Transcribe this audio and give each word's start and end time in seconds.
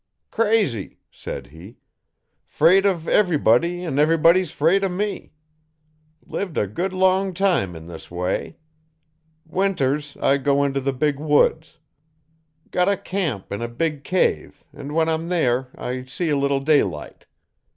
'Crazy,' 0.31 0.97
said 1.11 1.45
he; 1.49 1.77
''fraid 2.49 2.85
uv 2.85 3.07
everybody 3.07 3.85
an' 3.85 3.99
everybody's 3.99 4.49
'fraid 4.51 4.83
o' 4.83 4.89
me. 4.89 5.31
Lived 6.25 6.57
a 6.57 6.65
good 6.65 6.91
long 6.91 7.35
time 7.35 7.75
in 7.75 7.85
this 7.85 8.09
way. 8.09 8.57
Winters 9.45 10.17
I 10.19 10.37
go 10.37 10.63
into 10.63 10.81
the 10.81 10.91
big 10.91 11.19
woods. 11.19 11.77
Got 12.71 12.89
a 12.89 12.97
camp 12.97 13.51
in 13.51 13.61
a 13.61 13.67
big 13.67 14.03
cave 14.03 14.63
an' 14.73 14.95
when 14.95 15.07
I'm 15.07 15.29
there 15.29 15.67
I 15.77 16.05
see 16.05 16.29
a 16.29 16.35
little 16.35 16.61
daylight. 16.61 17.27